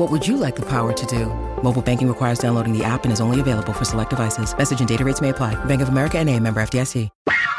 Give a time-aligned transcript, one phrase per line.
[0.00, 1.26] What would you like the power to do?
[1.62, 4.56] Mobile banking requires downloading the app and is only available for select devices.
[4.56, 5.62] Message and data rates may apply.
[5.66, 7.10] Bank of America and a member FDIC.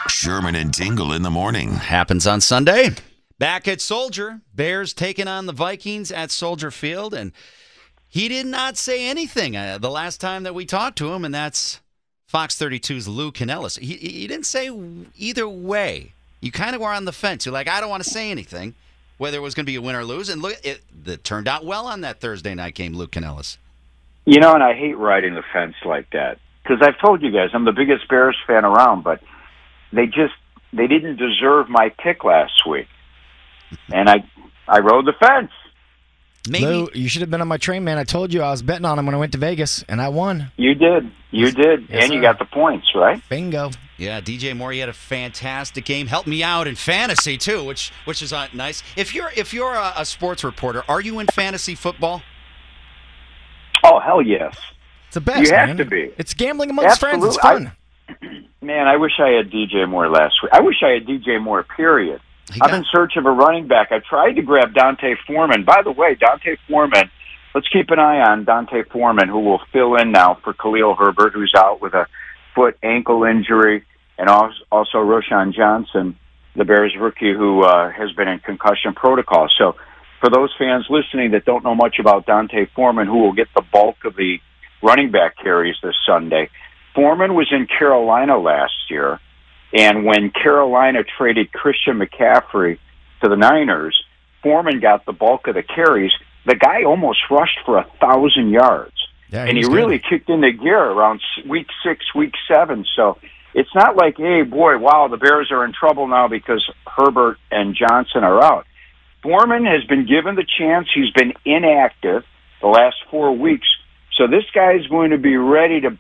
[0.09, 1.73] Sherman and Tingle in the morning.
[1.73, 2.95] Happens on Sunday.
[3.37, 7.31] Back at Soldier, Bears taking on the Vikings at Soldier Field, and
[8.07, 11.35] he did not say anything uh, the last time that we talked to him, and
[11.35, 11.79] that's
[12.25, 13.77] Fox 32's Lou Canellis.
[13.77, 14.71] He, he didn't say
[15.15, 16.13] either way.
[16.41, 17.45] You kind of were on the fence.
[17.45, 18.73] You're like, I don't want to say anything,
[19.21, 20.29] whether it was going to be a win or lose.
[20.29, 23.57] And look, it, it turned out well on that Thursday night game, Lou Canellis.
[24.25, 27.49] You know, and I hate riding the fence like that because I've told you guys
[27.53, 29.21] I'm the biggest Bears fan around, but
[29.93, 30.33] they just
[30.73, 32.87] they didn't deserve my pick last week,
[33.93, 34.23] and I
[34.67, 35.51] I rode the fence.
[36.49, 37.99] Maybe Lou, you should have been on my train, man.
[37.99, 40.09] I told you I was betting on him when I went to Vegas, and I
[40.09, 40.51] won.
[40.57, 43.21] You did, you did, Yes, and you got the points, right?
[43.29, 43.69] Bingo.
[44.01, 46.07] Yeah, DJ Moore, he had a fantastic game.
[46.07, 48.81] Helped me out in fantasy too, which which is uh, nice.
[48.97, 52.23] If you're if you're a, a sports reporter, are you in fantasy football?
[53.83, 54.57] Oh hell yes,
[55.05, 55.41] It's the best.
[55.41, 55.77] You have man.
[55.77, 56.11] to be.
[56.17, 57.23] It's gambling amongst friends.
[57.23, 57.71] It's Absolutely.
[58.19, 58.47] fun.
[58.63, 58.87] man.
[58.87, 60.51] I wish I had DJ Moore last week.
[60.51, 61.61] I wish I had DJ Moore.
[61.61, 62.21] Period.
[62.51, 63.91] He I'm in search of a running back.
[63.91, 65.63] I tried to grab D'Onta Foreman.
[65.63, 67.11] By the way, D'Onta Foreman.
[67.53, 71.33] Let's keep an eye on D'Onta Foreman, who will fill in now for Khalil Herbert,
[71.33, 72.07] who's out with a
[72.55, 73.85] foot ankle injury,
[74.17, 76.17] and also Roschon Johnson,
[76.55, 79.47] the Bears rookie, who uh, has been in concussion protocol.
[79.57, 79.75] So,
[80.19, 83.63] for those fans listening that don't know much about D'Onta Foreman, who will get the
[83.73, 84.39] bulk of the
[84.83, 86.49] running back carries this Sunday,
[86.93, 89.19] Foreman was in Carolina last year.
[89.73, 92.77] And when Carolina traded Christian McCaffrey
[93.23, 93.99] to the Niners,
[94.43, 96.11] Foreman got the bulk of the carries.
[96.45, 98.95] The guy almost rushed for a thousand yards,
[99.31, 99.73] Yeah, and he good.
[99.73, 102.85] really kicked into gear around week six, week seven.
[102.95, 103.17] So
[103.53, 107.75] it's not like, hey, boy, wow, the Bears are in trouble now because Herbert and
[107.75, 108.65] Johnson are out.
[109.23, 110.87] Foreman has been given the chance.
[110.93, 112.23] He's been inactive
[112.61, 113.67] the last four weeks.
[114.17, 115.97] So this guy is going to be ready to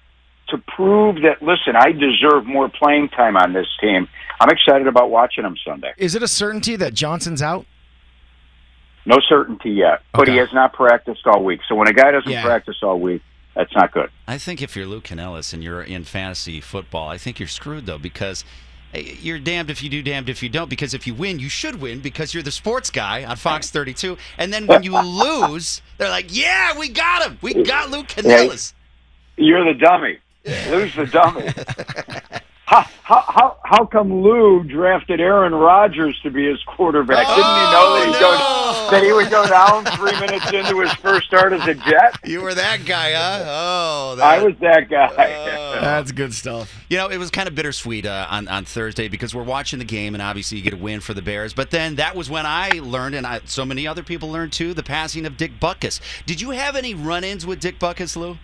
[0.49, 4.09] to prove that listen, I deserve more playing time on this team.
[4.39, 5.93] I'm excited about watching him Sunday.
[5.97, 7.65] Is it a certainty that Johnson's out?
[9.05, 11.61] No certainty yet, but he has not practiced all week.
[11.69, 12.43] So when a guy doesn't Yeah.
[12.43, 13.21] practice all week,
[13.55, 14.09] that's not good.
[14.27, 17.85] I think if you're Lou Canellis and you're in fantasy football, I think you're screwed
[17.85, 18.45] though because
[18.93, 20.69] eh, you're damned if you do, damned if you don't.
[20.69, 24.17] Because if you win, you should win because you're the sports guy on Fox 32.
[24.37, 27.37] And then when you lose, they're like, "Yeah, we got him.
[27.41, 28.73] We got Lou Canellis."
[29.37, 30.17] You're the dummy.
[30.69, 31.47] Lou's the dummy.
[32.65, 37.27] how, how, how, how come Lou drafted Aaron Rodgers to be his quarterback?
[37.27, 38.21] Didn't he know that, he'd Oh, no.
[38.21, 42.19] go, that he would go down three minutes into his first start as a Jet?
[42.23, 43.43] You were that guy, huh?
[43.47, 45.15] Oh, that, I was that guy.
[45.81, 46.73] That's good stuff.
[46.89, 49.85] You know, it was kind of bittersweet uh, on on Thursday because we're watching the
[49.85, 51.53] game, and obviously you get a win for the Bears.
[51.53, 54.73] But then that was when I learned, and I, so many other people learned too,
[54.73, 55.99] the passing of Dick Butkus.
[56.25, 58.37] Did you have any run-ins with Dick Butkus, Lou?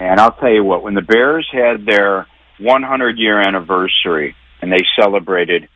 [0.00, 2.26] And I'll tell you what, when the Bears had their
[2.58, 5.68] 100 year anniversary and they celebrated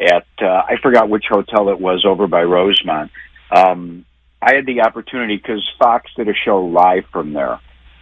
[0.00, 3.10] at, uh, I forgot which hotel it was over by Rosemont,
[3.50, 4.04] um,
[4.40, 7.60] I had the opportunity because Fox did a show live from there.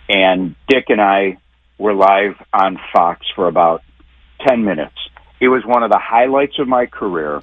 [0.09, 1.39] And Dick and I
[1.79, 3.83] were live on Fox for about
[4.47, 4.97] 10 minutes.
[5.41, 7.43] It was one of the highlights of my career.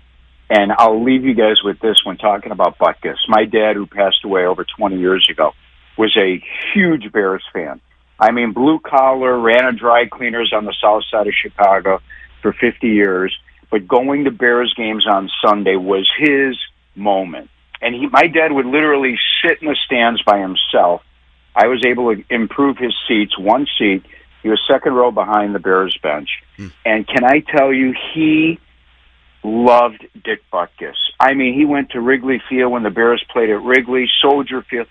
[0.49, 3.17] And I'll leave you guys with this when talking about Butkus.
[3.27, 5.53] My dad, who passed away over 20 years ago,
[5.97, 7.81] was a huge Bears fan.
[8.19, 12.01] I mean, blue collar, ran a dry cleaners on the south side of Chicago
[12.41, 13.35] for 50 years.
[13.73, 16.55] But going to Bears games on Sunday was his
[16.93, 17.49] moment.
[17.81, 21.01] And he, my dad would literally sit in the stands by himself.
[21.55, 24.03] I was able to improve his seats, one seat.
[24.43, 26.29] He was second row behind the Bears bench.
[26.55, 26.67] Hmm.
[26.85, 28.59] And can I tell you, he
[29.43, 30.93] loved Dick Butkus.
[31.19, 34.85] I mean, he went to Wrigley Field when the Bears played at Wrigley, Soldier Field.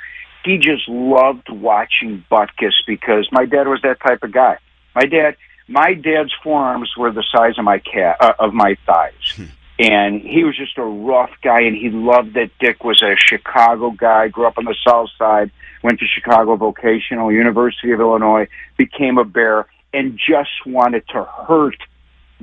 [0.44, 4.58] He just loved watching Butkus because my dad was that type of guy.
[4.96, 5.36] My dad,
[5.72, 9.40] my dad's forearms were the size of my cat uh, of my thighs.
[9.78, 13.90] And he was just a rough guy, and he loved that Dick was a Chicago
[13.90, 14.28] guy.
[14.28, 15.50] Grew up on the South Side,
[15.82, 18.46] went to Chicago Vocational University of Illinois,
[18.76, 21.76] became a Bear, and just wanted to hurt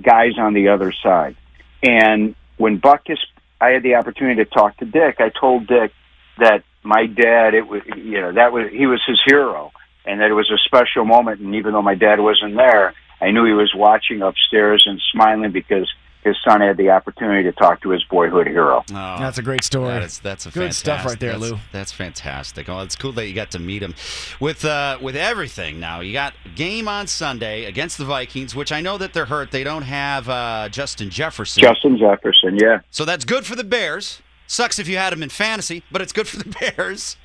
[0.01, 1.37] guys on the other side.
[1.83, 3.19] And when Butkus,
[3.61, 5.17] I had the opportunity to talk to Dick.
[5.19, 5.93] I told Dick
[6.39, 9.71] that my dad, it was you know that was he was his hero,
[10.05, 11.39] and that it was a special moment.
[11.39, 15.51] And even though my dad wasn't there, I knew he was watching upstairs and smiling
[15.51, 15.87] because
[16.23, 18.79] his son had the opportunity to talk to his boyhood hero.
[18.79, 19.87] Oh, That's a great story.
[19.87, 21.57] That is, that's a Good stuff right there, that's- Lou.
[21.71, 22.67] That's fantastic.
[22.67, 23.95] Oh, it's cool that you got to meet him.
[24.39, 28.81] With uh, with everything now, you got game on Sunday against the Vikings, which I
[28.81, 29.51] know that they're hurt.
[29.51, 32.79] They don't have uh, Justin Jefferson, Justin Jefferson, yeah.
[32.91, 34.21] so that's good for the Bears.
[34.47, 37.17] Sucks if you had him in fantasy, but it's good for the Bears.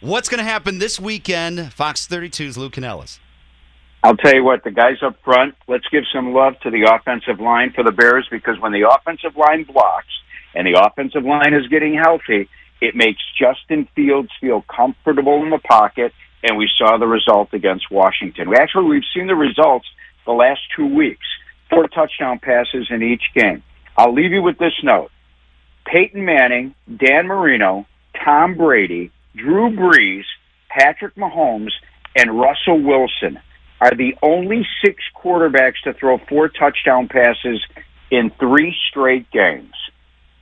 [0.00, 1.72] What's going to happen this weekend?
[1.72, 3.20] Fox 32's Lou Canellis.
[4.04, 7.40] I'll tell you what, the guys up front, let's give some love to the offensive
[7.40, 10.12] line for the Bears because when the offensive line blocks
[10.54, 12.50] and the offensive line is getting healthy,
[12.82, 16.12] it makes Justin Fields feel comfortable in the pocket,
[16.42, 18.52] and we saw the result against Washington.
[18.54, 19.86] Actually we've seen the results
[20.26, 21.26] the last two weeks.
[21.70, 23.62] Four touchdown passes in each game.
[23.96, 25.12] I'll leave you with this note.
[25.86, 27.86] Peyton Manning, Dan Marino,
[28.22, 30.24] Tom Brady, Drew Brees,
[30.68, 31.72] Patrick Mahomes,
[32.14, 33.40] and Russell Wilson
[33.80, 37.64] are the only six quarterbacks to throw four touchdown passes
[38.10, 39.72] in three straight games.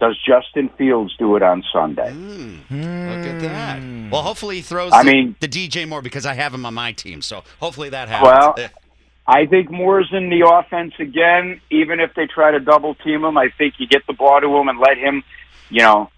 [0.01, 2.11] Does Justin Fields do it on Sunday?
[2.13, 2.57] Hmm.
[2.71, 3.79] Look at that.
[3.79, 4.11] Hmm.
[4.11, 6.75] Well, hopefully he throws I the, mean- the DJ Moore because I have him on
[6.75, 7.23] my team.
[7.23, 8.59] So hopefully that happens.
[8.59, 8.71] Well,
[9.27, 11.61] I think Moore's in the offense again.
[11.71, 14.57] Even if they try to double team him, I think you get the ball to
[14.57, 15.23] him and let him,
[15.71, 16.11] you know,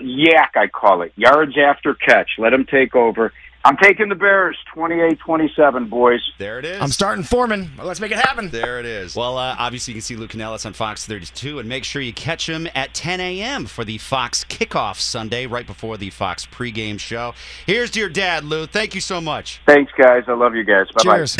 [0.00, 2.30] yak, I call it, yards after catch.
[2.38, 3.32] Let him take over.
[3.66, 6.20] I'm taking the Bears 28-27, boys.
[6.36, 6.80] there it is.
[6.82, 7.70] I'm starting Foreman.
[7.82, 8.50] Let's make it happen.
[8.50, 9.16] There it is.
[9.16, 12.12] Well, uh, obviously, you can see Lou Canellis on Fox 32, and make sure you
[12.12, 13.64] catch him at 10 a.m.
[13.64, 17.32] for the Fox kickoff Sunday, right before the Fox pregame show.
[17.66, 18.66] Here's to your dad, Lou.
[18.66, 19.60] Thank you so much.
[19.66, 20.24] Thanks, guys.
[20.28, 20.86] I love you guys.
[20.94, 21.16] Bye-bye.
[21.16, 21.36] Cheers.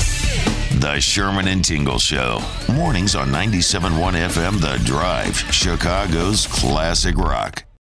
[0.80, 2.40] The Sherman and Tingle Show.
[2.72, 7.64] Mornings on 97.1 FM The Drive, Chicago's classic rock.